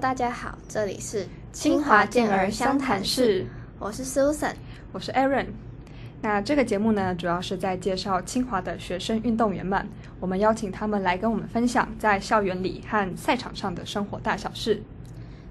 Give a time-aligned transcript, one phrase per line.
[0.00, 3.44] 大家好，这里是清华健儿相谈室，
[3.78, 4.54] 我是 Susan，
[4.92, 5.48] 我是 Aaron。
[6.22, 9.86] 那这个节目呢，主要是在介绍清华的学生运动员们，
[10.18, 14.82] 我们邀请他们来跟我们分享在校园里和赛场上的生活大小事。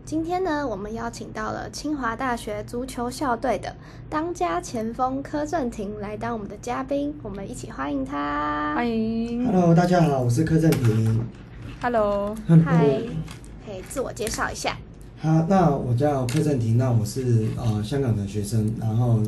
[0.03, 3.75] 今天呢，我们邀请到了清华大学足球校队的
[4.09, 8.73] 当家前锋柯震廷来当我们的嘉宾，我们一起欢迎他。
[8.73, 11.23] 欢迎，Hello，大家好，我是柯震廷。
[11.83, 12.35] ，Hello，
[12.65, 12.99] 嗨，
[13.69, 14.75] 可以自我介绍一下。
[15.21, 19.21] 好，那我叫柯正廷，那我是呃香港的学生，然后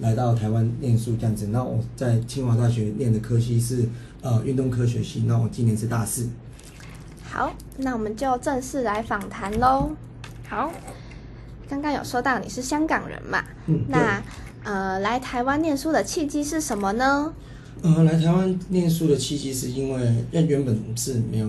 [0.00, 1.46] 来到台湾念书这样子。
[1.52, 3.88] 那我在清华大学念的科系是
[4.20, 6.28] 呃运动科学系，那我今年是大四。
[7.22, 9.92] 好，那我们就正式来访谈喽。
[10.48, 10.72] 好，
[11.68, 13.44] 刚刚有说到你是香港人嘛？
[13.66, 14.20] 嗯，那
[14.64, 17.32] 呃，来台湾念书的契机是什么呢？
[17.82, 21.48] 呃，来台湾念书的契机是因为原原本是没有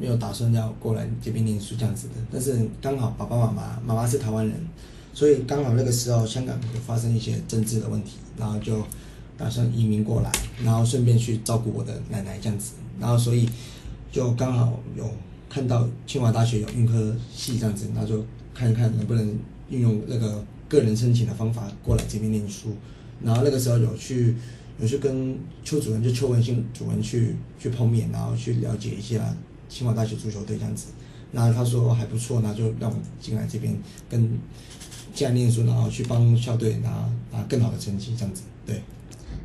[0.00, 4.56] 没有打算要过来这边念书这样子的，但是刚好爸爸妈妈妈妈是台湾人，
[5.12, 8.82] 所以刚好那个时候香港有发生一些政治的问题，然后就
[9.36, 10.32] 打算移民过来，
[10.64, 13.46] 然后顺便去照顾我的奶奶这样子，然后所以
[14.10, 15.04] 就刚好有
[15.50, 22.74] 看到清华大学有运科系这样子，然后就看一看能不能运用那个个人申请的方法过来这边念书，
[23.22, 24.34] 然后那个时候有去
[24.80, 29.36] 有去跟邱主任就邱文新主任去去碰面，然后去了解一下
[29.70, 30.88] 清华大学足球队这样子，
[31.32, 33.74] 然后他说还不错，那就让我进来这边
[34.10, 34.38] 跟
[35.14, 38.82] 进来念书，然后去帮校队拿拿更好的成绩这样子，对。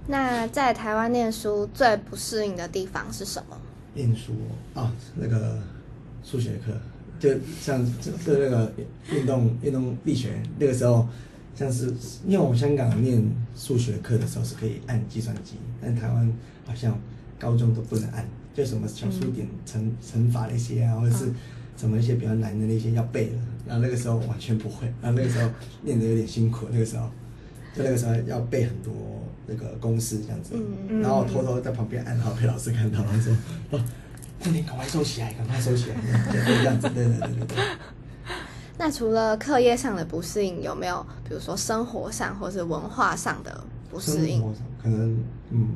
[0.08, 3.58] 那在台湾念书最不适应的地方是什么？
[3.94, 4.34] 念书
[4.74, 5.58] 啊，那个
[6.24, 6.74] 数学课，
[7.20, 7.30] 就
[7.62, 8.72] 像就就那个
[9.12, 11.08] 运动运动力学那个时候，
[11.56, 11.94] 像是
[12.28, 13.24] 因为我们香港念
[13.56, 16.32] 数学课的时候是可以按计算机，但台湾
[16.68, 17.00] 好像
[17.40, 21.32] 高中都不能按，就什么小数点乘乘法那些啊，或者是
[21.78, 23.36] 什么一些比较难的那些要背的，
[23.68, 25.50] 然后那个时候完全不会，然后那个时候
[25.82, 27.08] 念的有点辛苦，那个时候
[27.76, 28.94] 就那个时候要背很多
[29.46, 30.56] 那个公式这样子，
[30.90, 33.36] 嗯然后我偷偷在旁边按，然后被老师看到，然后说
[33.72, 33.84] ：“哦，
[34.44, 35.96] 那你赶快收起来，赶快收起来。”
[36.32, 37.58] 就这样子，对对对对对。
[38.78, 44.48] 那除了课业上的不适应，有没有比如说生活上或是文化上的不适应生？
[44.48, 45.18] 活上可能
[45.50, 45.68] 嗯，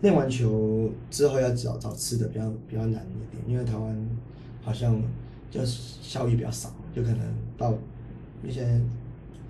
[0.00, 4.08] 练完球之后要找找吃的比较比较难一点，因为台湾
[4.62, 5.00] 好像
[5.50, 7.20] 就是效益比较少，就可能
[7.56, 7.74] 到
[8.46, 8.62] 一些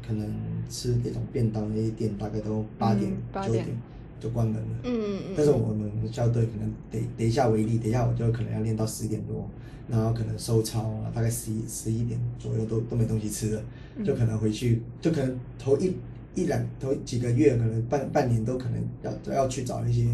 [0.06, 0.26] 可能
[0.68, 3.76] 吃那种便当那些店，大概都八点九、点点
[4.18, 4.68] 就关门了。
[4.84, 5.34] 嗯嗯嗯。
[5.36, 9.46] 但是我们校队可能得等一下为例，等一下我就可能要练到十点多，
[9.88, 13.62] 然后可能收操啊，大概十一十一点左右都都没东西吃了，
[14.02, 15.94] 就可能回去，就可能头一
[16.42, 20.04] 一两头几个月，可能半半年都可能要都要去找一些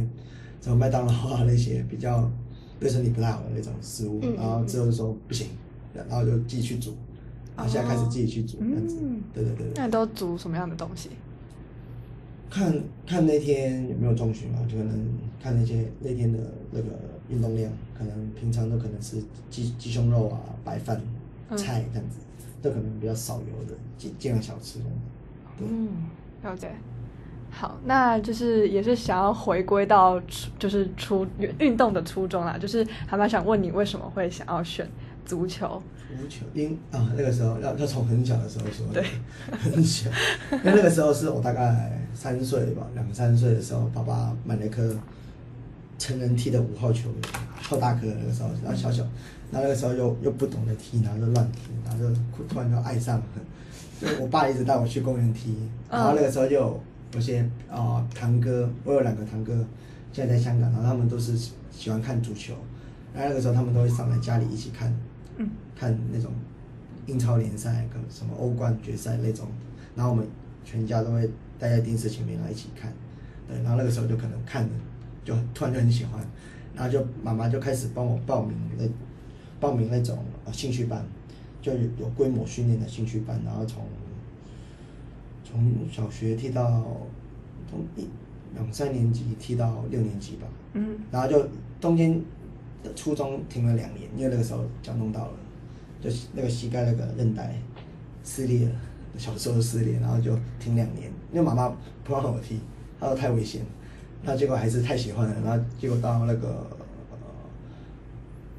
[0.61, 2.31] 什么麦当劳啊 那些比较
[2.81, 5.49] 对身体不太好的那种食物，然后之后就说不行，
[5.95, 6.95] 然后就自己去煮，
[7.57, 9.73] 然后现在开始自己去煮这样子，嗯对对对对。
[9.77, 11.11] 那你都煮什么样的东西？
[12.51, 12.73] 看
[13.06, 15.06] 看那天有没有中旬嘛，就可能
[15.43, 16.39] 看那些那天的
[16.71, 16.89] 那个
[17.29, 19.17] 运动量，可能平常都可能是
[19.51, 21.01] 鸡鸡胸肉啊、白饭、
[21.51, 22.19] 嗯菜这样子，
[22.62, 25.01] 都可能比较少油的，尽尽量小吃这样子。
[25.59, 25.89] 对，嗯，
[26.43, 26.71] 了解。
[27.51, 31.25] 好，那就是也是想要回归到初，就是初
[31.61, 34.89] 运动的初衷啦，就是还蛮想问你为什么会想要选
[35.25, 35.81] 足球？
[36.17, 39.05] 足球因啊那个时候要要从很小的时候说，对，
[39.51, 40.11] 很小，
[40.51, 44.95] 因为那个时候是我大概三岁吧，两三岁的时候，爸爸买了一颗
[45.99, 47.09] 成人踢的五号球，
[47.63, 49.03] 超大颗的那个时候，然后小小，
[49.53, 52.15] 然后那个时候又又不懂得踢，然后就乱踢，然后就
[52.49, 53.25] 突然就爱上了，
[54.00, 55.56] 就我爸一直带我去公园踢，
[55.91, 56.81] 然后那个时候就有
[57.15, 57.41] 有些
[57.71, 59.53] 啊、呃堂哥，我有两个堂哥，
[60.12, 61.37] 现在在香港，然后他们都是
[61.71, 62.55] 喜欢看足球，
[63.15, 64.93] 然后那个时候他们都会上来家里一起看，
[65.37, 66.31] 嗯，看那种
[67.06, 69.46] 英超联赛跟什么欧冠决赛那种，
[69.94, 70.26] 然后我们
[70.64, 72.93] 全家都会待在电视前面然后一起看，
[73.49, 74.70] 对，然后那个时候就可能看的，
[75.25, 76.20] 就突然就很喜欢，
[76.75, 78.85] 然后就妈妈就开始帮我报名那
[79.61, 81.05] 报名那种呃兴趣班，
[81.64, 83.82] 就有有规模训练的兴趣班，然后从
[85.43, 86.84] 从小学踢到
[87.70, 88.06] 从一
[88.55, 90.99] 两三年级踢到六年级吧，嗯。
[91.11, 91.49] 然后就
[91.81, 92.20] 中间
[92.82, 95.32] 的初中停了两年，因为那个时候脚弄到了，
[96.02, 97.55] 就是那个膝盖那个韧带
[98.22, 98.75] 撕裂了，
[99.16, 101.75] 小时候撕裂，然后就停两年，因为妈妈
[102.05, 102.61] 不让我踢，
[103.00, 103.62] 她说太危险，
[104.22, 106.66] 那结果还是太喜欢了，然后结果到那个、
[107.11, 107.16] 呃、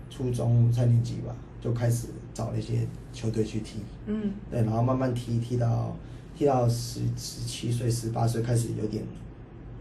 [0.09, 4.31] 初中三年级吧，就开始找那些球队去踢，嗯。
[4.51, 5.97] 对，然后慢慢踢踢到
[6.35, 9.03] 踢到十十七岁、十八岁开始有点，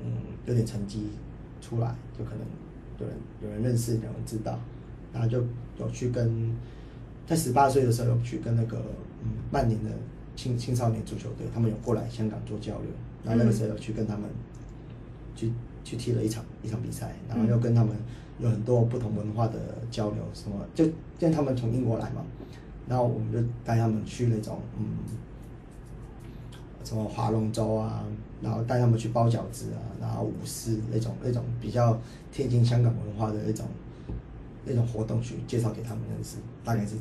[0.02, 0.06] 嗯，
[0.46, 1.08] 有点成绩
[1.60, 2.40] 出来，就可能
[3.00, 4.58] 有人有人认识，有人知道，
[5.12, 5.44] 然后就
[5.78, 6.54] 有去跟
[7.26, 8.78] 在十八岁的时候有去跟那个
[9.22, 9.90] 嗯曼联的
[10.36, 12.90] 青青少年足球队，他们有过来香港做交流，
[13.24, 14.30] 然后那个时候有去跟他们
[15.34, 15.50] 去
[15.82, 17.96] 去踢了一场一场比赛，然后又跟他们
[18.38, 19.58] 有很多不同文化的
[19.90, 20.84] 交流，什么就
[21.18, 22.24] 见他们从英国来嘛，
[22.88, 24.84] 然后我们就带他们去那种嗯
[26.84, 28.04] 什么划龙舟啊，
[28.42, 31.98] 然后带他们去包饺子啊，然后舞狮那种那种比较
[32.32, 33.66] 贴近香港文化的那种
[34.64, 36.96] 那种活动去介绍给他们认识，大概是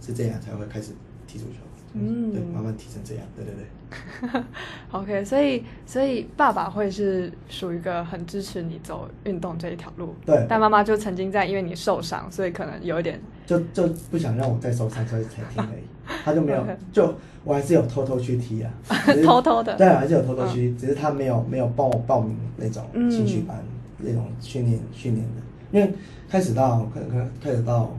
[0.00, 0.92] 是这样才会开始
[1.26, 1.58] 踢足球，
[1.94, 2.32] 嗯。
[2.32, 3.66] 对，慢慢提成这样，对对对。
[4.92, 10.46] OK，所以所以爸爸会是属于一个很支持你走运动这一条路，对。
[10.48, 15.82] 但妈妈就曾经在因为你受伤，所以可能有一点，就就不想让我再受伤，所以才停而已。
[16.24, 17.14] 他就没有就
[17.44, 18.72] 我还是有偷偷去踢啊，
[19.24, 23.10] 偷偷的对，还是有偷偷去，只是他没有没有帮我报名那种嗯。
[23.10, 23.62] 兴趣班、
[23.98, 25.92] 那种训练训练的，因为
[26.28, 27.94] 开始到可能可能开始到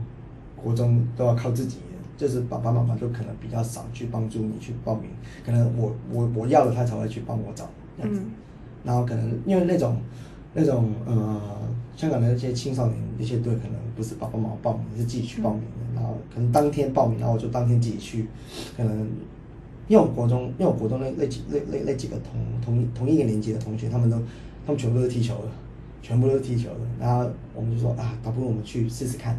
[0.56, 1.89] 国中都要靠自己的，
[2.20, 5.08] 就是爸爸妈妈就可能比较少去帮助你去报名，
[5.46, 8.20] 可能我我我要了他才会去帮我找这样子。
[8.20, 8.30] 嗯
[8.82, 9.98] 然后可能因为那种
[10.54, 11.38] 那种呃，
[11.94, 15.94] 香港的那些青少年那些队，可能不是爸爸妈妈报名，是自己去报名的。
[15.94, 18.26] 然后可能当天报名，然后我就当天自己去，
[18.74, 19.00] 可能
[19.86, 24.16] 因为我国中，因为我国中那那几那那那几个同同一同一个年级的同学，他们都
[24.64, 25.48] 他们全部都是踢球的，
[26.00, 26.80] 全部都是踢球的。
[26.98, 29.38] 然后我们就说啊，倒不如我们去试试看，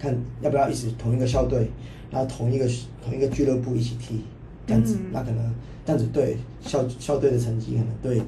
[0.00, 1.70] 看要不要一起同一个校队，
[2.10, 2.68] 然后同一个
[3.04, 4.24] 同一个俱乐部一起踢，
[4.66, 5.54] 这样子，嗯那可能
[5.84, 8.22] 这样子对校校队的成绩，可能对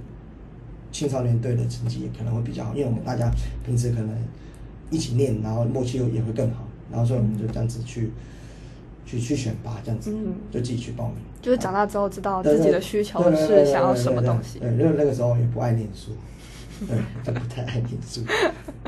[0.91, 3.31] 青少年队的成绩也可能会比较好，因为我们大家
[3.65, 4.17] 平时可能
[4.91, 8.11] 一起练，然后默契也会更好，然后所以我们就这样子去
[9.07, 11.17] 去去选拔，这样子、嗯就自己去报名。
[11.41, 14.61] 就是长大之后知道自己的需求是想要什么东西。
[14.61, 16.13] 对，因为那个时候也不爱念书，
[16.87, 18.21] 对，就不太爱念书，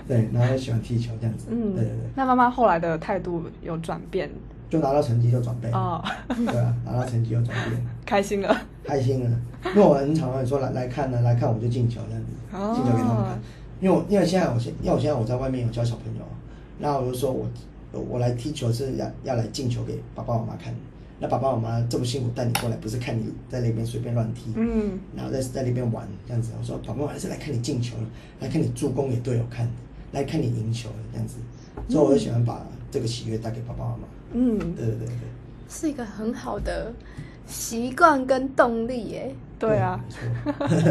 [0.06, 4.31] 对，然后又喜欢踢球这样子，嗯，对对对，那妈妈后来的态度有转变
[4.75, 6.03] 就拿到成绩就转背，哦，
[6.35, 7.87] 对啊，拿到成绩就转变。
[8.05, 8.61] 开心了。
[8.82, 13.38] 开心了，因为我很常会说来来看呢，来看我就进球这样子，哦进球给他们看。
[13.81, 16.23] 因为我因为现在我现因为我现在我在外面有教小朋友，
[16.81, 17.49] 然后我就说我
[17.93, 20.75] 我来踢球是要要来进球给爸爸妈妈看。
[21.21, 26.50] 那爸爸妈妈这么辛苦带你过来，不是看你在那边随便乱踢，嗯，然后在在那边玩这样子。
[26.59, 27.94] 我说爸爸妈妈是来看你进球，
[28.41, 29.71] 来看你助攻给队友看，
[30.11, 31.37] 来看你赢球这样子。
[31.88, 34.02] 所以我就喜欢把这个喜悦带给爸爸妈妈。
[34.35, 35.17] 嗯，对对对对。
[35.69, 36.93] 是一个很好的
[37.44, 39.35] 习惯跟动力耶。
[39.58, 40.00] 对啊。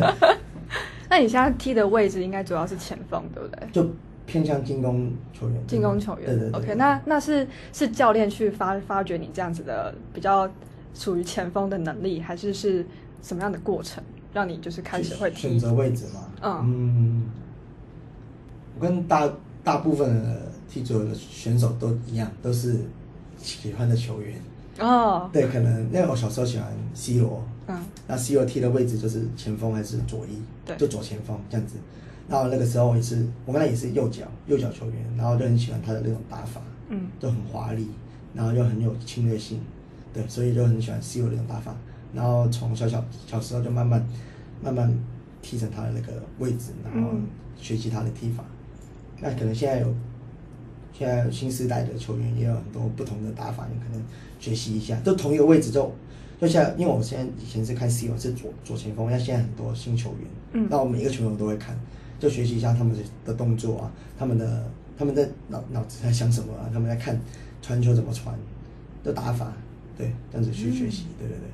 [1.09, 3.69] 那你现在踢的位置应该主要是前锋，对不对？
[3.71, 3.89] 就
[4.25, 5.65] 偏向进攻球员。
[5.65, 6.25] 进攻球员。
[6.25, 6.59] 对对对。
[6.59, 10.49] OK，那那是是教练去发发掘你这样子的比较
[10.93, 12.85] 属于前锋的能力，还是是
[13.21, 14.03] 什么样的过程
[14.33, 15.59] 让你就是开始会踢选？
[15.59, 16.59] 择位置嘛？
[16.61, 17.23] 嗯
[18.75, 19.29] 我跟大
[19.63, 22.79] 大部分的踢足球的选手都一样，都是
[23.37, 24.33] 喜欢的球员。
[24.79, 31.75] 哦，对，可能因为我小时候喜欢 C 罗，嗯那 C 罗踢的位置就是前锋还是左翼，对就左前锋这样子。
[32.27, 36.59] 然后那个时候也是，我跟他也是右脚右脚球员，然后就很喜欢他的那种打法，
[36.89, 37.87] 嗯就很华丽，
[38.33, 39.61] 然后又很有侵略性，
[40.11, 41.75] 对，所以就很喜欢 C 罗那种打法。
[42.15, 44.03] 然后从小小小时候就慢慢
[44.63, 44.91] 慢慢
[45.43, 48.43] 踢成他的那个位置，然后嗯学习他的踢法。
[49.21, 49.93] 那可能现在有
[50.93, 54.01] 现在新时代的球员也有很多不同的打法，你可能
[54.39, 54.95] 学习一下。
[55.03, 55.91] 就同一个位置就
[56.39, 61.75] 就像因为我现在以前是看 C 罗是左左前锋，那现在很多新球员，嗯那我每一个球员我都会看，
[62.19, 64.63] 就学习一下他们的的动作啊，他们的
[64.97, 67.19] 他们在脑脑子在想什么啊，他们在看
[67.61, 68.35] 传球怎么传
[69.03, 69.53] 的打法，
[69.97, 71.47] 对，这样子去学习，对对对。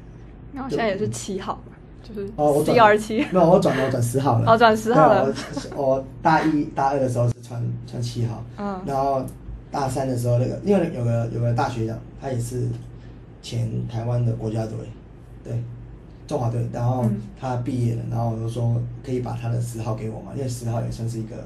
[0.53, 3.19] 然后现在也是七号嘛，就是哦，我转二七。
[3.31, 4.51] 没有，我转了，我转十号了。
[4.51, 5.34] 哦转10号了
[5.75, 8.79] 我我大一、大二的时候是穿穿七号，嗯。
[8.86, 9.25] 然后
[9.72, 12.68] 大三的时候，那个因为有个有个大学长，他也是
[13.41, 14.77] 前台湾的国家队，
[15.44, 15.63] 对，
[16.27, 17.22] 中华队，然后嗯。
[17.39, 21.36] 他毕业了，然后我就说可以把他的十号给我嘛，因为十号也算是一个。
[21.36, 21.44] 嗯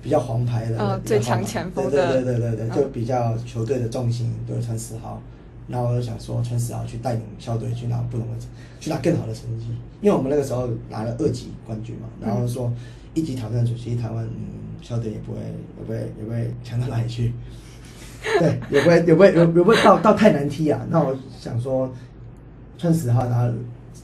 [0.00, 2.70] 比较黄牌的，最强前锋对的对对对对，嗯。
[2.70, 5.20] 就比较球队的重心都会穿十号，
[5.66, 8.34] 然后我就想说穿十号去带领校队去拿不同的，
[8.78, 9.66] 去拿更好的成绩，
[10.00, 12.72] 因为我们那个时候拿了二级冠军嘛，然后说
[13.12, 14.30] 一级挑战主席台湾嗯
[14.82, 17.32] 校队也不会也不会也不会强到哪里去，
[18.40, 20.86] 对，也不会也不会也不会到到太难踢啊。
[20.90, 21.92] 那我想说
[22.76, 23.54] 穿十号，然后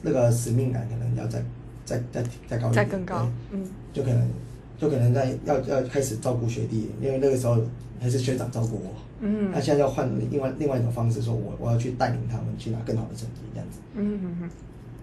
[0.01, 1.43] 那个使命感可能要再
[1.85, 3.63] 再再再高一点，再更高，嗯，
[3.93, 4.29] 就可能
[4.77, 7.57] 就可能在要要开始照顾学弟，因为那个时候
[7.99, 8.93] 还是学长照顾我。
[9.21, 13.79] 嗯那现在要换另外另外一种方式，说我我要去带领他们去拿更好的成绩，这样子。
[13.95, 14.49] 嗯嗯嗯，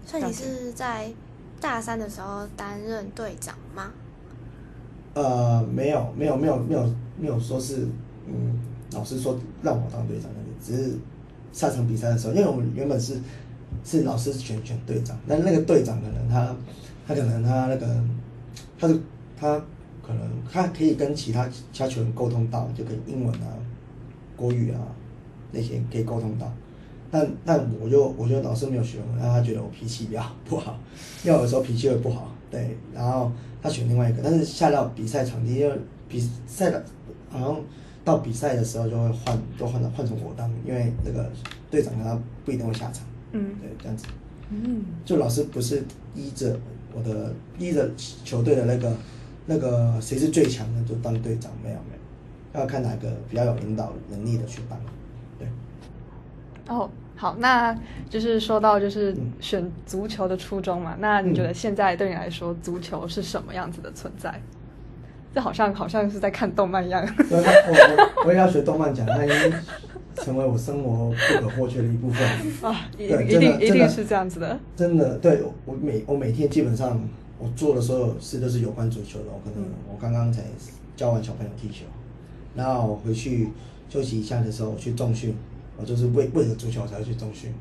[0.05, 1.11] 所以你是在
[1.59, 3.91] 大三的时候担任队长吗？
[5.13, 7.87] 呃，没有没有没有没有没有说是
[8.27, 8.59] 嗯
[8.93, 10.97] 老师说让我当队长那个，只是
[11.51, 13.17] 下场比赛的时候，因为我们原本是
[13.83, 16.55] 是老师选选队长，但那个队长可能他
[17.07, 18.03] 他可能他那个
[18.79, 18.99] 他是
[19.37, 19.59] 他
[20.05, 23.47] 可能他可以跟其他其他球员沟通到，就跟英文啊、
[24.35, 24.79] 国语啊
[25.51, 26.51] 那些可以沟通到。
[27.11, 30.79] 但但我就我觉得老师没有学我，让他觉得我脾气比较不好，
[31.23, 32.75] 因为有时候脾气会不好，对。
[32.93, 33.31] 然后
[33.63, 35.73] 他选另外一个，但是下到比赛场地，因为
[36.09, 36.83] 比赛的
[37.29, 37.61] 好像
[38.03, 41.31] 到比赛的时候就会换，都换成换成我当，因为那个
[41.71, 43.55] 队长他不一定会下场，嗯。
[43.61, 44.05] 对，这样子。
[44.49, 44.83] 嗯。
[45.05, 45.81] 就老师不是
[46.13, 46.59] 依着
[46.93, 47.89] 我的依着
[48.25, 48.93] 球队的那个
[49.45, 51.95] 那个谁是最强的就当队长，没有没
[52.53, 54.77] 有，要看哪个比较有领导能力的去当，
[55.39, 55.47] 对。
[56.67, 57.77] 哦，好，那
[58.09, 64.41] 就是说到就是嗯选足球的初衷嘛，那你觉得现在对你来说，足球是什么样子的存在？
[65.33, 67.03] 这好像好像是在看动漫一样。
[67.31, 69.53] 我我我也要学动漫讲，它已经
[70.15, 72.27] 成为我生活不可或缺的一部分。
[72.61, 74.59] 啊，一对一定一定是这样子的。
[74.75, 77.01] 真的，对我每我每天基本上
[77.39, 79.25] 我做的所有事都是有关足球的。
[79.27, 80.43] 我可能嗯我刚刚才
[80.95, 81.85] 教完小朋友踢球，
[82.53, 83.49] 然后我回去
[83.89, 85.35] 休息一下的时候我去重训，
[85.77, 87.51] 我就是为为了足球才会去中训，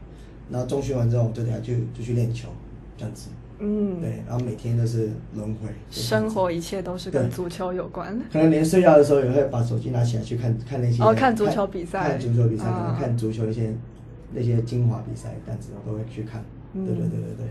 [0.51, 2.49] 然后中训完之后我就等下就就去练球，
[2.97, 3.31] 这样子。
[3.65, 5.69] 嗯，对，然后每天都是轮回。
[5.89, 8.19] 生活一切都是跟足球有关。
[8.33, 13.73] 可能连睡觉的时候也会把手机拿起来去看看那些哦看足球比赛看足球比赛，可啊能看足球那些
[14.33, 16.45] 那些精华比赛，这样子我都会去看。
[16.75, 17.47] 嗯对对对对对。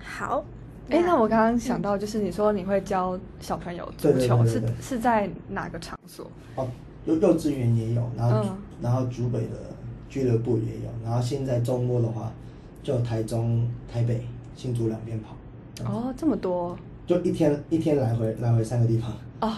[0.00, 0.44] 好，
[0.90, 6.30] 哎，那我刚刚想到，就是你说你会教小朋友足球，是是在哪个场所？
[6.56, 6.68] 哦，
[7.08, 9.56] 幼幼稚园也有，然后、嗯然后竹北的
[10.08, 12.32] 俱乐部也有，然后现在周末的话，
[12.80, 14.24] 就台中、台北、
[14.54, 15.34] 新竹两边跑，
[15.84, 19.10] 哦，这么多就一天一天来回来回三个地方，
[19.40, 19.52] 哦，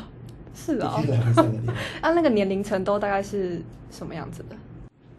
[0.54, 0.94] 是 一哦。
[1.02, 1.76] 天来回三个地方。
[2.00, 4.56] 啊，那个年龄层都大概是什么样子的？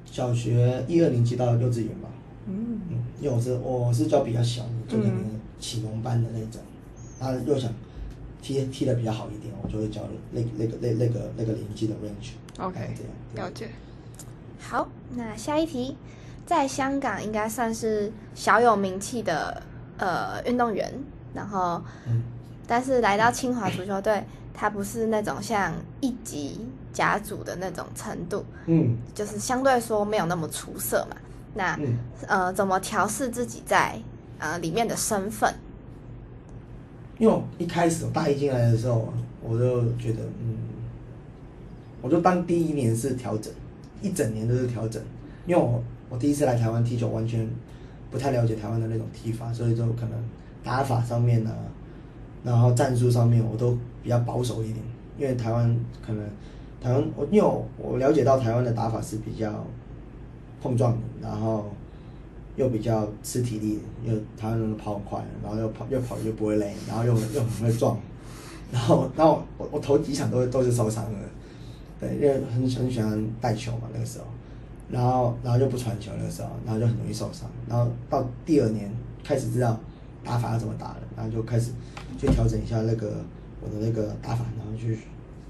[0.04, 2.10] 小学一二年级到幼稚园吧，
[2.48, 5.14] 嗯嗯，因为我是我是教比较小的，就可能
[5.60, 6.60] 启蒙班的那种，
[7.20, 7.72] 然后又想
[8.42, 12.32] 踢踢的比较好一点，我就会教那那个那那个那个年纪的 range。
[12.60, 13.48] ，OK，这样。
[13.48, 13.70] 了解。
[14.60, 15.96] 好，那下一题，
[16.46, 19.62] 在香港应该算是小有名气的
[19.98, 20.94] 呃运动员，
[21.34, 22.24] 然后嗯
[22.68, 31.18] 但是来到清华足球队，他不是那种像一级甲组的那种程度，嗯就是相对说没有那么出色嘛。
[31.54, 34.00] 那、嗯，呃，怎么调试自己在
[34.40, 35.54] 呃里面的身份？
[37.22, 39.08] 因为一开始我大一进来的时候，
[39.44, 40.58] 我就觉得嗯，
[42.01, 43.54] 我就当第一年是调整，
[44.01, 45.00] 一整年都是调整，
[45.46, 47.48] 因为我我第一次来台湾踢球，完全
[48.10, 50.12] 不太了解台湾的那种踢法，所以就可能
[50.63, 51.56] 打法上面呢、
[52.44, 54.80] 然后战术上面我都比较保守一点，
[55.20, 56.25] 因为台湾可能
[56.82, 59.63] 台湾我因为我我了解到台湾的打法是比较
[60.60, 61.72] 碰撞的，然后
[62.62, 67.98] 又比较吃体力，又台湾人都跑很快，然后又跑又跑又不会累，然后又又很会撞，
[68.72, 71.20] 然后然后我我头几场都都是受伤的，
[72.00, 74.25] 对，因为很很喜欢带球嘛那个时候，
[74.91, 78.91] 然后然后就不传球那个时候，然后就很容易受伤，然后到第二年
[79.24, 79.80] 开始知道
[80.24, 81.72] 打法要怎么打了，然后就开始
[82.20, 83.25] 去调整一下那个
[83.60, 85.00] 我的那个打法，然后去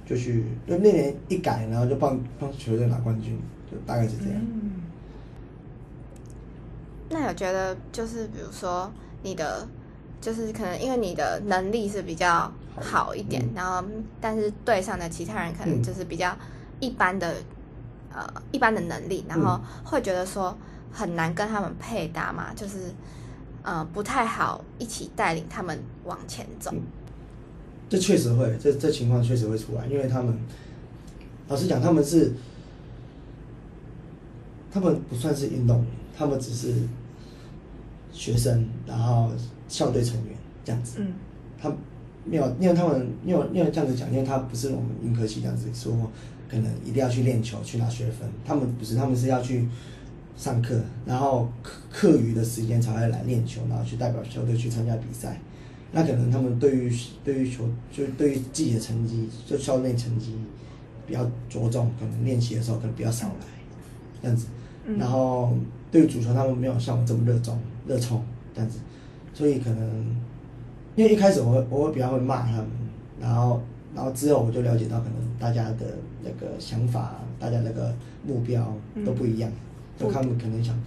[0.06, 3.38] 就去就那年一改，然后就帮帮球队拿冠军，
[3.70, 4.40] 就大概是这样。
[4.40, 4.81] 嗯，
[7.12, 8.92] 那有觉得就是比如说
[9.22, 9.68] 你的，
[10.20, 13.52] 就是可能因为你的能力是比较好一点，嗯。
[13.54, 13.84] 然后
[14.20, 15.84] 但是队上的其他人可能嗯。
[15.84, 16.36] 就是比较
[16.80, 17.36] 一般的，
[18.14, 20.58] 呃一般的能力，然后会觉得说
[20.92, 22.80] 很难跟他们配搭嘛，就是
[23.64, 26.72] 呃不太好一起带领他们往前走。
[26.74, 26.82] 嗯。
[27.90, 30.34] 这确实会，这这情况确实会出来，因为他们，
[31.50, 32.32] 老实讲，他们是，
[34.72, 35.88] 他们不算是运动员，
[36.18, 36.74] 他们只是
[38.12, 39.32] 学生，然后
[39.68, 40.98] 校队成员这样子。
[41.00, 41.14] 嗯
[41.62, 41.72] 他
[42.26, 45.92] 没有，因为他们没有因为这样子讲，因为他不是我们云科系这样子说，
[46.50, 49.68] 可能一定要去练球去拿学分，他们不是，他们是要去
[50.36, 55.40] 上课，然后课课余的时间才会来练球，然后去代表校队去参加比赛。
[55.92, 60.36] 那可能他们对于对于球，就对于自己的成绩，就校内成绩
[61.06, 63.46] 比较着重，可能练习的时候可能比较少来，
[64.22, 64.48] 这样子。
[64.86, 64.98] 嗯。
[64.98, 65.54] 然后
[65.92, 67.58] 对于足球，他们没有像我这么热衷、
[67.88, 68.24] 热衷。
[68.54, 68.80] 这样子，
[69.34, 70.06] 所以可能
[70.98, 72.68] 因为一开始我会我会比较会骂他们，
[73.18, 73.62] 然后
[73.96, 75.86] 然后之后我就了解到可能大家的
[76.22, 77.96] 那个想法，大家那个
[78.28, 80.78] 目标都不一样，嗯就他们可能想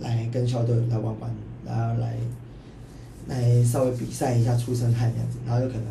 [0.00, 1.30] 来跟校队来玩玩，
[1.66, 2.16] 然后来
[3.26, 5.84] 来稍微比赛一下出身汗这样子，然后就可能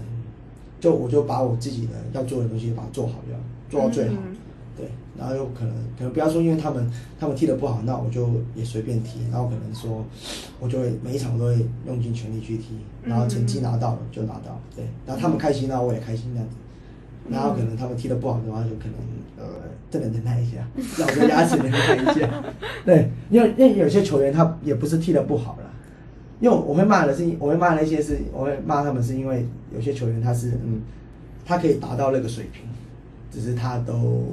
[0.80, 4.37] 就我就把我自己的要做的东西把它做好就好，做到最好，嗯
[4.78, 10.06] 对，然后又可能可能不要说因为他们他们踢的不好，那我就也随便踢，然后可能说
[10.60, 16.56] 我就会每一场我都会用尽全力去踢，然后成绩拿到了就拿到，对，然后他们开心，那我也开心这样子。
[17.30, 18.94] 然后可能他们踢的不好的话，就可能
[19.38, 19.44] 呃，
[19.92, 20.66] 真的忍耐一下，
[21.00, 22.44] 咬着牙齿忍耐一下。
[22.86, 25.70] 对，因为因为有些球员他也不是踢的不好啦，
[26.40, 30.82] 因为我会骂的是，我会骂那些是，我会骂他们是因为有些球员他是嗯，
[31.44, 32.64] 他可以达到那个水平，
[33.30, 34.24] 只是他都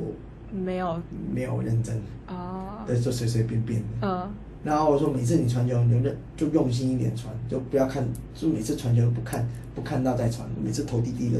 [0.54, 1.00] 没有
[1.32, 3.86] 没有认真，哦，对，就随随便便的。
[4.02, 4.30] 嗯
[4.64, 8.02] 然后我说，每次你传球，你就认就用心一点传，就不要看，
[8.34, 11.38] 就每次传球不看不看到再传，每次投滴滴的，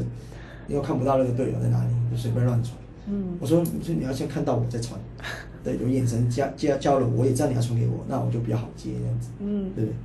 [0.67, 2.77] 你又看不到那个队友在哪里，就随便乱传。
[3.07, 4.99] 嗯我说，你说你要先看到我再传，
[5.63, 9.95] 对，有眼神交交交了，我也知道你要传给我，那我就比较好接这样子，嗯，对不对？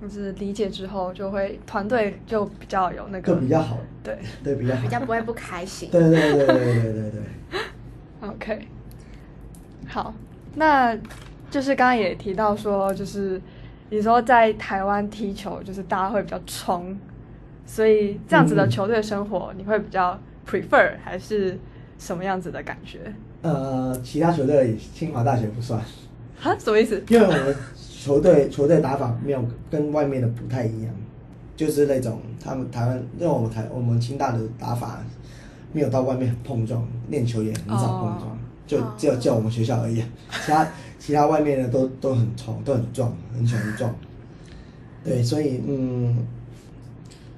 [0.00, 5.90] 就是理解之后，就会团队就比较有那个就比较好，对对，比较好，比较不会不开心。
[5.90, 7.20] 对对对对对对对对。
[8.22, 8.68] OK，
[9.88, 10.14] 好，
[10.54, 10.96] 那
[11.50, 13.40] 就是刚刚也提到说，就是
[13.90, 16.96] 你说在台湾踢球，就是大家会比较冲，
[17.66, 20.16] 所以这样子的嗯球队生活，你会比较
[20.48, 21.58] prefer 还是
[21.98, 23.12] 什么样子的感觉？
[23.42, 25.80] 呃，其他球队清华大学不算，
[26.42, 27.02] 啊，什么意思？
[27.08, 30.94] 因为我们球队球队打法没有跟外面的不太一样，
[31.56, 35.02] 就是那种他们台湾，因为我们台我们清大的打法
[35.72, 38.38] 没有到外面碰撞，练球也很少碰撞，哦。
[38.66, 39.96] 就只有叫我们学校而已，
[40.44, 40.66] 其他
[40.98, 43.94] 其他外面的都都很冲，都很壮，很喜欢撞。
[45.04, 46.16] 对，所以嗯，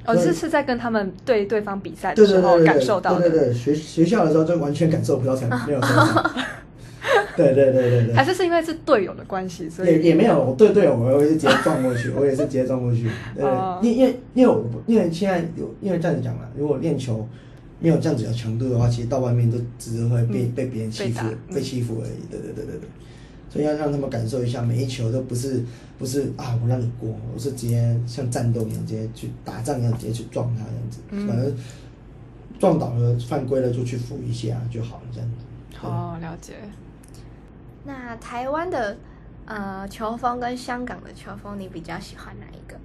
[0.05, 5.81] 哦，对是是在跟他们对对方比赛的对时候对对对对感受到的，对对对，学学校的时候就完全感受不到，才 没有。
[7.37, 13.09] 对对对对对，还是是因为是队友的关系，所以也也没有，我对队友我也是直接撞过去， 我也是直接撞过去。
[13.35, 17.27] 对哦，因因为因为我因为现在有因为这样子讲嘛，如果练球
[17.85, 22.27] 没有这样子的强度的话，其实到外面都只是会被、嗯被别人欺负被欺负而已。
[22.31, 22.89] 对对对对对，
[23.51, 25.63] 所以要让他们感受一下，每一球都不是
[25.99, 31.55] 不是啊我让你过，我是直接像战斗一样，直接去打仗一样，直接去撞他这样子，嗯反正
[32.59, 35.77] 撞倒了犯规了就去扶一下就好了，这样子。
[35.77, 36.55] 好哦，了解。
[37.85, 38.97] 那台湾的
[39.45, 42.79] 呃球风跟香港的球风，你比较喜欢哪一个？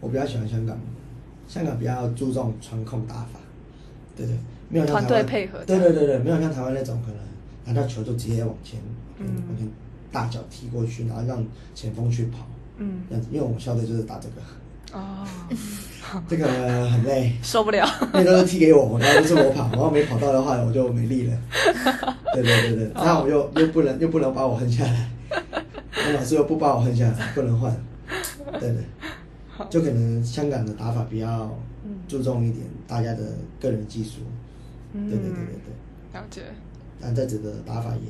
[0.00, 0.78] 我比较喜欢香港，
[1.48, 3.40] 香港比较注重传控打法，
[4.16, 4.36] 对对，
[4.68, 7.18] 没有像团台湾队配合对对对对，没有像台湾那种可能
[7.64, 8.78] 拿到球就直接往前，
[9.18, 9.26] 嗯。
[9.48, 9.68] 往前
[10.12, 12.46] 大脚踢过去，然后让前锋去跑，
[12.78, 15.26] 嗯，这样子，因为我们校队就是打这个，哦，
[16.28, 16.46] 这个
[16.88, 17.84] 很累，受不了。
[18.12, 21.36] 那都是踢给我，然后就是我跑，然后没跑到的话我就没力了，
[22.32, 27.76] 对对对对，然后我又又不能又不能把我恨下来，我老师又不把我恨下来，不能换，
[28.60, 28.84] 对对。
[29.70, 33.22] 就可能香港的打法比较嗯注重一点大家的
[33.60, 34.20] 个人技术，
[34.92, 36.20] 嗯对对对对对。
[36.20, 36.42] 了解。
[37.00, 38.08] 但这子的打法也，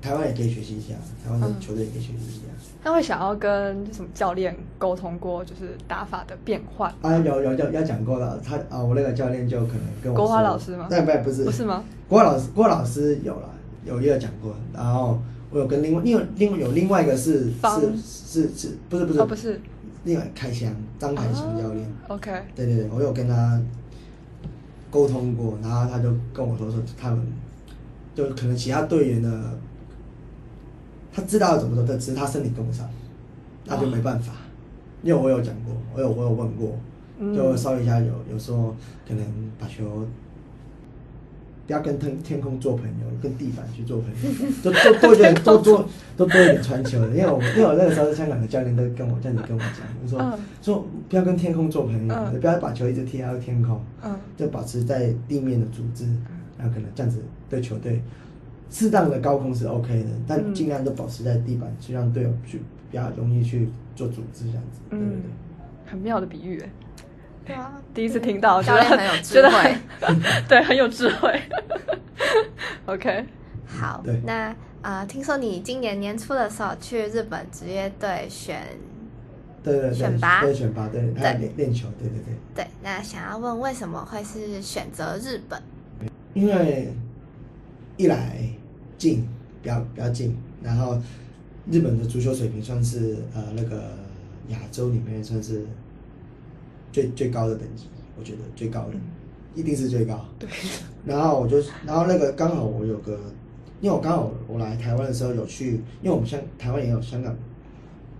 [0.00, 2.40] 台湾也可以学习一下，台湾的嗯球队也可以学习一下。
[2.82, 6.92] 那会想要跟什么教练沟通过，就是打法的变换？
[7.00, 11.84] 啊，有有有要讲过了，他啊，我那个教练就可能跟我国华老师吗但不不是不是吗？
[12.08, 13.48] 国华老师国华老师有了，
[13.86, 15.18] 有也有讲过，然后
[15.50, 19.60] 我有跟另外另外另外有另外一个是是是是不是不是哦，不是。
[20.04, 21.86] 另外开箱张凯翔教练。
[22.08, 22.30] 哦 OK。
[22.54, 23.60] 对对对，我有跟他
[24.90, 27.26] 沟通过，然后他就跟我说说他们
[28.14, 29.58] 就可能其他队员的，
[31.12, 32.88] 他知道怎么做，但只是他身体跟不上，
[33.64, 34.32] 那就没办法。
[35.02, 36.78] 因为我有讲过，我有我有问过，
[37.18, 38.74] 嗯就稍微一下有有时候
[39.06, 39.24] 可能
[39.58, 40.06] 把球。
[41.66, 47.08] 不要跟天天空做朋友，跟地板去做朋友，多多多一点， 多多多多一点传球的。
[47.08, 50.38] 因为我因为我那个时候香港的教练都跟我这样子跟我讲，就说、嗯。
[50.60, 52.38] 说不要跟天空做朋友，嗯。
[52.40, 54.14] 不要把球一直踢到天空，嗯。
[54.36, 56.04] 就保持在地面的组织，
[56.58, 58.02] 然后可能这样子对球队
[58.70, 60.52] 适当的高空是 OK 的，但嗯。
[60.54, 62.58] 尽量都保持在地板，去让队友去
[62.90, 65.22] 比较容易去做组织这样子，对对嗯。
[65.22, 66.68] 对。，很妙的比喻哎，
[67.44, 69.76] 对啊，第一次听到，教觉得练很有智觉得慧。
[70.48, 71.40] 对，很有智慧。
[72.86, 73.24] OK，
[73.66, 78.62] 好对，那呃，听说你今年年初的时候去日本职业队选，
[79.62, 82.34] 对对对，选拔对选拔，对，还有练练球，对对对。
[82.54, 85.60] 对，那想要问为什么会是选择日本？
[86.32, 86.92] 因为
[87.96, 88.38] 一来
[88.96, 89.26] 近，
[89.62, 90.98] 比较比较近，然后
[91.70, 93.92] 日本的足球水平算是呃那个
[94.48, 95.66] 亚洲里面算是
[96.94, 98.92] 最最高的等级，我觉得最高的，
[99.56, 100.24] 一定是最高。
[100.38, 100.48] 对，
[101.04, 103.18] 然后我就，然后那个刚好我有个，
[103.80, 107.36] 因为我刚好我来台湾的时候有去，因为我们香台湾也有香港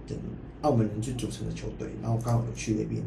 [0.08, 0.16] 的
[0.62, 3.00] 澳门人去组成的球队，然后刚好有去那边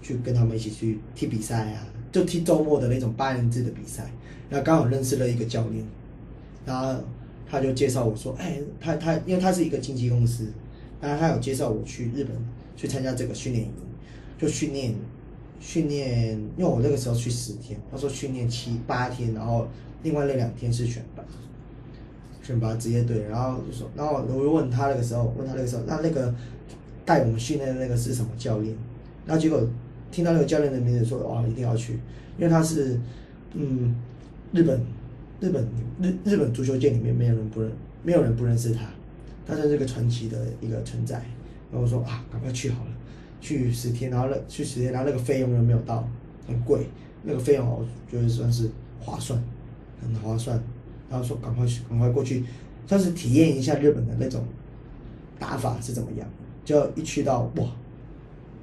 [0.00, 4.10] 去跟他们一起去踢比赛啊，就踢周末的那种八人制的比赛。
[4.48, 5.84] 然后刚好认识了一个教练，
[6.64, 6.94] 然后
[7.46, 10.46] 他就介绍我说，哎，他他因为他是一个经纪公司，
[11.02, 12.32] 然后他有介绍我去日本
[12.76, 13.72] 去参加这个训练营，
[14.42, 14.92] 就训练
[15.60, 19.68] 训练，因为我那个时候去十天，他说训练七八天，然后
[20.02, 21.22] 另外那两天是选拔。
[22.44, 26.34] 选拔职业队，然后就说，然后我就问他那个时候，问他那个时候，那那个
[27.04, 28.76] 带我们训练的那个是什么教练？
[29.24, 29.64] 然后结果
[30.10, 31.92] 听到那个教练的名字，说哇，一定要去，
[32.36, 32.98] 因为他是
[33.54, 33.94] 嗯
[34.50, 34.84] 日本
[35.38, 35.64] 日本
[36.00, 37.70] 日日本足球界里面没有人不认，
[38.02, 38.86] 没有人不认识他，
[39.46, 41.18] 他算是个传奇的一个存在。
[41.70, 42.90] 然后我说啊，赶快去好了，
[43.42, 46.08] 去十天，然后那去十天，然后那个费用又没有到，
[46.46, 46.86] 很贵，
[47.22, 49.38] 那个费用我觉得算是划算，
[50.00, 50.58] 很划算。
[51.10, 52.42] 然后说赶快去，赶快过去，
[52.86, 54.42] 算是体验一下日本的那种
[55.38, 56.26] 打法是怎么样。
[56.64, 57.66] 就一去到哇，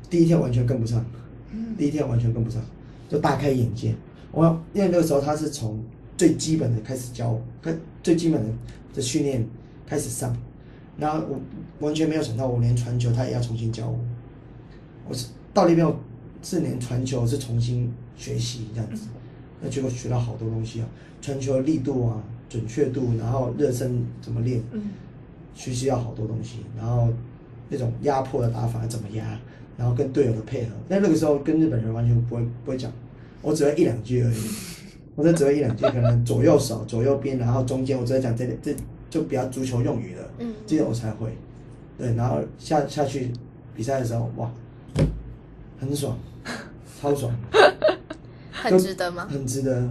[0.10, 1.06] 第一天完全跟不上，
[1.78, 2.60] 第一天完全跟不上，
[3.08, 3.94] 就大开眼界。
[4.32, 5.80] 我因为那个时候他是从
[6.18, 8.50] 最基本的开始教，开最基本的
[8.96, 9.48] 的训练
[9.86, 10.36] 开始上，
[10.98, 11.40] 然后我
[11.86, 14.00] 完全没有想到我连传球他也要重新教我。
[15.10, 15.86] 我是到那边
[16.42, 19.08] 四年传球是重新学习这样子，
[19.62, 20.88] 那结果学到好多东西啊，
[21.22, 22.24] 传球力度啊。
[22.50, 24.60] 准确度，然后热身怎么练，
[25.54, 27.08] 学习到好多东西，然后
[27.70, 29.40] 那种压迫的打法怎么压，
[29.78, 30.72] 然后跟队友的配合。
[30.88, 32.92] 那那个时候跟日本人完全不会不会讲，
[33.44, 34.38] 我只会一两句而已，
[35.14, 38.76] 我只会一两句，可能左右手、左右边，然后中间我只会讲这这
[39.12, 40.28] 就比较足球用语了，
[40.66, 41.30] 这个我才会。
[42.00, 43.32] 对，然后下下去
[43.76, 44.52] 比赛的时候，哇，
[45.80, 46.18] 很爽，
[47.02, 47.34] 超爽，
[48.52, 49.28] 很值得吗？
[49.30, 49.90] 很值得。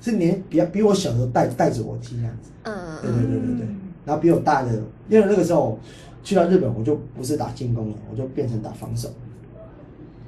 [0.00, 3.66] 是年比较比我小的时候带带着我踢这样子，嗯，对对对对对，
[4.04, 4.70] 然后比我大的，
[5.08, 5.76] 因为那个时候
[6.22, 9.08] 去到日本，我就不是打进攻了，我就变成打防守，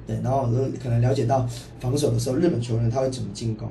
[0.05, 1.47] 对，然后我就可能了解到
[1.79, 3.69] 防守的时候，日本球员他会怎么进攻，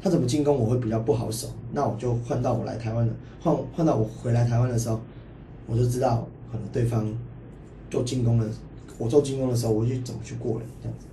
[0.00, 5.00] 他怎么进攻我会比较不好守，那我就换到我来台湾的，换换到我回来台湾的时候，
[5.66, 7.12] 我就知道可能对方
[7.90, 8.46] 做进攻的，
[8.98, 11.06] 我做金融的时候，我去怎么去过人这样子，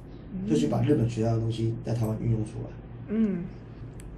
[0.50, 2.70] 就去把日本学到的东西在台湾运用出来，
[3.08, 3.44] 嗯。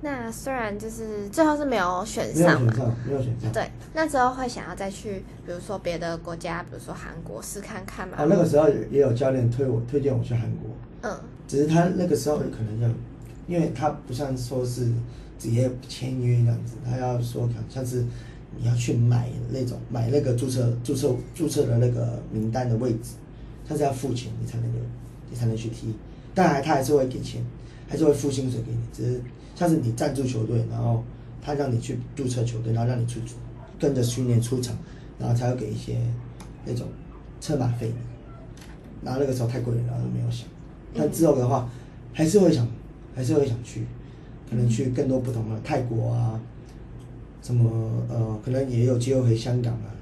[0.05, 2.73] 那虽然就是最后是没有选上嘛，
[3.07, 3.49] 没有选上。
[3.53, 8.17] 对，那之后会想要再去，比如说别的国家，比如说韩国试看看嘛。
[8.17, 10.69] 啊，那个时候也有教练推我推荐我去韩国。
[11.03, 11.15] 嗯。
[11.47, 12.89] 只是他那个时候可能要，
[13.47, 14.91] 因为他不像说是
[15.39, 18.03] 直接签约那样子，他要说像是
[18.57, 23.13] 你要去买那种买那个注册注册注册的那个名单的位置，
[23.67, 24.79] 他是要付钱你才能有
[25.29, 25.93] 你才能去踢，
[26.33, 27.43] 当然他还是会给钱，
[27.87, 29.21] 还是会付薪水给你，只是。
[29.55, 31.03] 像是你赞助球队，然后
[31.39, 33.21] 他让你去注册球队，然后让你去
[33.79, 34.75] 跟着训练出场，
[35.19, 35.95] 然后才会给一些
[36.65, 36.87] 那种
[37.39, 37.93] 车马费。
[39.03, 40.47] 然后那个时候太贵了，然后就没有想。
[40.91, 41.69] 但之后的话，
[42.13, 42.67] 还是会想，
[43.13, 43.85] 还是会想去，
[44.49, 46.41] 可能去更多不同的泰国啊，
[47.43, 47.69] 什么
[48.09, 49.93] 呃，可能也有机会回香港啊，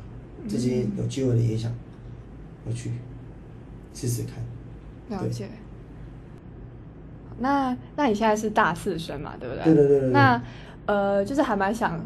[0.48, 1.70] 这些有机会的也想
[2.66, 2.92] 我去
[3.94, 5.20] 试试看。
[5.20, 5.48] 了解。
[7.40, 9.64] 那那你现在是大四生嘛，对不对？
[9.64, 10.10] 对对对对。
[10.10, 10.42] 那
[10.86, 12.00] 呃，就是还蛮想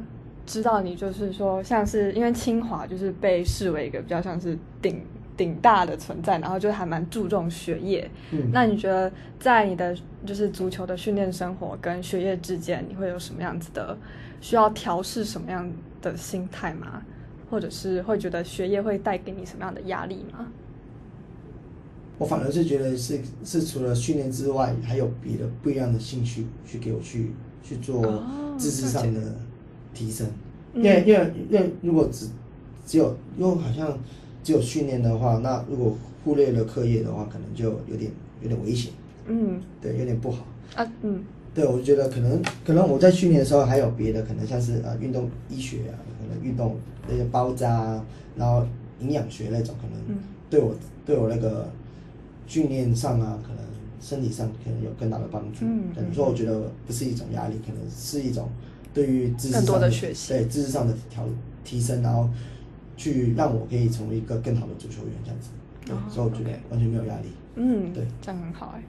[0.46, 5.02] 知道你，就是说，像是因为清华就是被视为一个比较像是顶
[5.36, 8.10] 顶大的存在，然后就还蛮注重学业。
[8.32, 8.50] 嗯。
[8.54, 9.96] 那你觉得在你的
[10.26, 13.98] 就是足球的训练生活跟学业之间，你会有什么样子的
[14.40, 15.70] 需要调试什么样
[16.02, 17.02] 的心态吗？
[17.50, 20.48] 或者是会觉得学业会带给你什么样的压力吗？
[22.18, 28.24] 我反而是觉得是是除了训练之外，还有别的不一样的兴趣去给我去去做
[28.58, 29.20] 知识上的
[29.94, 30.26] 提升。
[30.74, 32.28] 因为因为因为如果只
[32.86, 33.98] 只有因为好像
[34.44, 38.10] 只有训练的话，那如果忽略了课业的话，可能就有点
[38.42, 38.94] 有点危险。
[39.28, 40.46] 嗯，对，有点不好。
[40.76, 41.22] 啊，嗯，
[41.54, 46.78] 对，我就觉得可能可能我在训练的时候还有别的，可能像是呃运动医学啊，可能运动
[47.10, 48.02] 那些包扎，
[48.38, 48.66] 然后
[49.02, 50.18] 营养学那种，可能
[50.50, 50.74] 对我
[51.06, 51.70] 对我那个。
[52.48, 53.64] 训练上啊，可能
[54.00, 55.66] 身体上可能有更大的帮助。
[55.66, 58.50] 嗯，等于说，我觉得不是一种压力，可能是一种
[58.94, 61.24] 对于知识上的学习，对知识上的调
[61.64, 62.30] 提升，然后
[62.96, 65.50] 去让我可以成为一个更好的足球员这样子。
[65.86, 67.28] 对，所以我觉得完全没有压力。
[67.56, 68.84] 嗯，对，这样很好哎。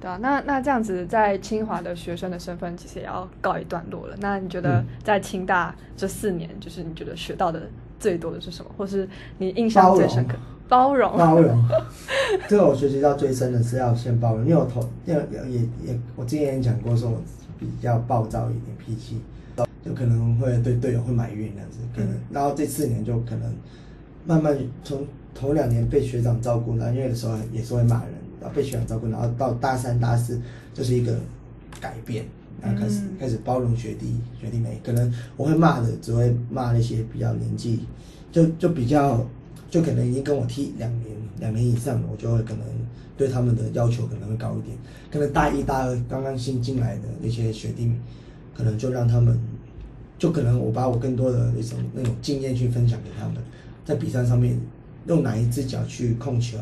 [0.00, 4.16] 对啊，那那这样子，在清华的学生的身份其实也要告一段落了。
[4.18, 10.36] 那你觉得在清大这四年，就是你觉得学到的最多的是什么，或是你印象最深刻？
[10.72, 11.62] 包容，包容，
[12.48, 14.46] 这个我学习到最深的是要先包容。
[14.46, 17.22] 因为我头，因为也也，我之前也讲过，说我
[17.60, 19.20] 比较暴躁一点脾气，
[19.84, 22.08] 就可能会对队友会埋怨这样子，可能。
[22.30, 23.54] 然后这四年就可能
[24.24, 30.40] 慢慢从头两年被学长照顾，然后因为的时候也是会骂人，然后被学长照顾，然后到大三、大四
[30.72, 31.14] 就是一个
[31.82, 32.24] 改变，
[32.62, 34.80] 然后开始、嗯开始包容学弟学弟妹。
[34.82, 37.80] 可能我会骂的，只会骂那些比较年纪
[38.30, 39.22] 就就比较
[39.72, 41.06] 就可能已经跟我踢两年
[41.40, 42.60] 两年以上了，我就会可能
[43.16, 44.76] 对他们的要求可能会高一点。
[45.10, 47.90] 可能大一、大二刚刚新进来的那些学弟，
[48.54, 49.40] 可能就让他们，
[50.18, 53.36] 就可能我把我更多的那种那种经验去分享给他们，
[53.82, 54.60] 在比赛上面
[55.06, 56.58] 用哪一只脚去控球，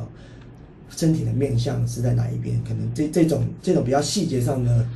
[0.89, 4.87] 身体的面向是在哪一边，可能这这种这种比较细节上的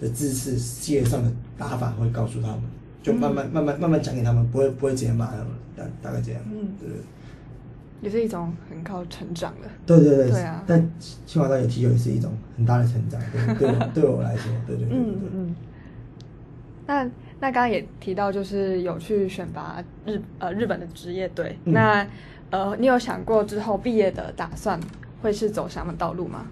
[0.00, 2.62] 的姿势、细节上的打法会告诉他们，
[3.02, 6.96] 就慢慢、慢慢慢慢讲给他们，不会不会直接骂他们，大大概这样，嗯对对。
[8.00, 9.68] 也是一种很高成长的。
[9.86, 10.90] 对对对，对啊但
[11.26, 14.86] 清华大学踢球也是一种很大的成长，对对我 对我来说，对对。
[14.90, 15.56] 嗯嗯。
[16.86, 17.04] 那
[17.40, 21.56] 那刚刚也提到，就是有去选拔日呃日本的职业队。
[21.64, 22.06] 嗯那
[22.50, 24.80] 呃，你有想过之后毕业的打算
[25.20, 26.46] 会是走什么道路吗？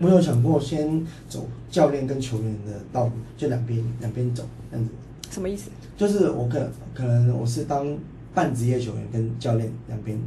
[0.00, 4.90] 我有想过先走教练跟球员的道路，就两边两边走这样子。
[5.30, 5.70] 什么意思？
[5.96, 7.96] 就是我可可能我是当
[8.34, 10.18] 半职业球员跟教练两边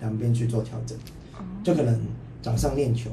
[0.00, 0.96] 两边去做调整，
[1.62, 2.00] 就可能
[2.42, 3.10] 早上练球，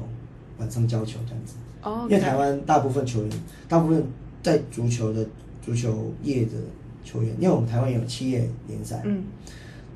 [0.58, 1.54] 晚上教球这样子。
[1.82, 3.30] 哦，因为台湾大部分球员，
[3.68, 4.04] 大部分
[4.42, 5.26] 在足球的
[5.60, 6.52] 足球业的
[7.04, 9.24] 球员，因为我们台湾有企业联赛，嗯。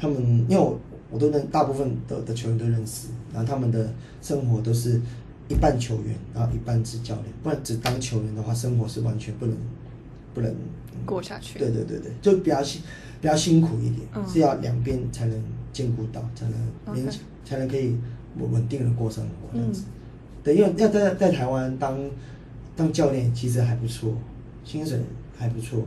[0.00, 0.16] 他们
[0.48, 0.78] 因为我
[1.10, 5.00] 我都认大部分的的球员都认识，然后他们的生活都是
[5.48, 9.56] 一半球员，然后一半是教练，不然只当球员的话，生活是完全不能
[10.34, 11.04] 不能嗯。
[11.04, 11.58] 过下去。
[11.58, 12.80] 对对对对，就比较辛
[13.20, 14.24] 比较辛苦一点，嗯。
[14.28, 15.42] 是要两边才能
[15.78, 17.96] 兼顾到，才能勉强才能可以
[18.36, 19.84] 稳稳定的过生活这样子。
[19.86, 19.92] 嗯
[20.42, 21.98] 对，因为要在在台湾当
[22.74, 24.12] 当教练其实还不错，
[24.64, 24.98] 薪水
[25.36, 25.82] 还不错。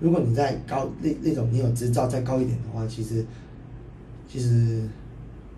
[0.00, 3.24] 如果你在高那那种你有执照再高一点的话，其实
[4.28, 4.82] 其实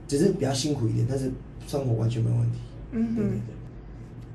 [0.06, 1.32] 只是比较辛苦一点，但是
[1.66, 2.58] 生活完全没问题。
[2.92, 3.40] 嗯对对对，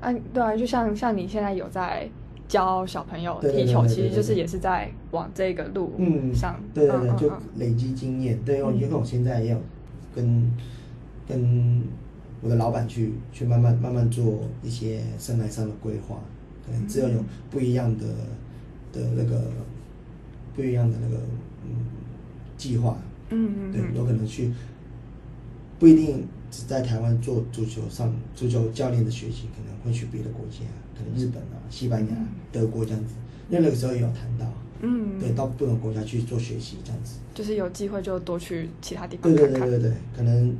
[0.00, 2.06] 啊，对啊，就像像你现在有在
[2.50, 8.36] 教小朋友踢球，其实就是也是在往这个路嗯上，对对对，就累积经验。
[8.44, 9.62] 对，嗯因为我现在也有
[10.12, 10.50] 跟
[11.28, 11.80] 跟
[12.42, 16.18] 我的老板去去慢慢慢慢做一些生涯上的规划，
[16.66, 18.06] 可能只有有不一样的
[18.92, 19.44] 的那个
[20.56, 21.22] 不一样的那个
[21.64, 21.86] 嗯
[22.56, 24.52] 计划，嗯嗯对有可能去
[25.78, 30.64] 不一定只在台湾做足球上足球教练的学习，可能会去别的国家，
[30.98, 32.14] 可能日本啊、西班牙、
[32.52, 33.14] 德国这样子。
[33.48, 34.46] 因为那个时候也有谈到，
[34.80, 37.18] 嗯，对，到不同国家去做学习这样子。
[37.34, 39.70] 就是有机会就多去其他地方对对看看。
[39.70, 40.54] 对对对，可能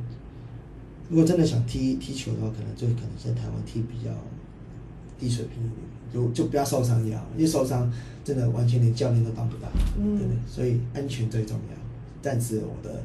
[1.08, 4.10] 如果真的想踢踢球的话，可能就可能在台湾踢比较
[5.18, 5.76] 低水平一点，
[6.12, 7.88] 就就不要受伤也好，因为受伤
[8.24, 9.68] 真的完全连教练都当不到，
[9.98, 10.38] 嗯对不对？
[10.48, 11.76] 所以安全最重要。
[12.22, 13.00] 暂时我的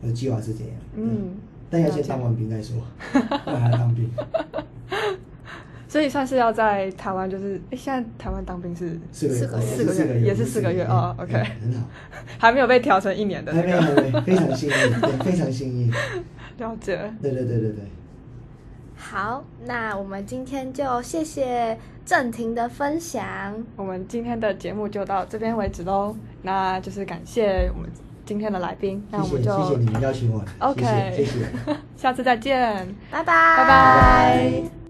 [0.00, 1.32] 我的计划是这样，嗯
[1.70, 2.76] 但要先当完兵再说，
[3.12, 4.08] 那还要当兵，
[5.94, 10.20] 所以算是要在台湾，就是哎，现在台湾当兵是四个月，四个月。
[10.22, 11.86] 也是四个月哦嗯 OK 嗯很好，
[12.36, 13.52] 还没有被调成一年的。
[13.52, 15.92] 那还没有非常幸运， 对，非常幸运，
[16.58, 16.98] 了解。
[17.22, 17.84] 对对对对对。
[18.96, 23.54] 好，那我们今天就谢谢郑婷的分享。
[23.76, 27.88] 我们今天的节目就到这边为止喽，那就是感谢我们
[28.26, 30.82] 今天的来宾，那我们就谢谢你们邀请我，OK。
[31.14, 31.46] 谢谢。
[31.96, 34.83] 下次再见，拜拜，拜拜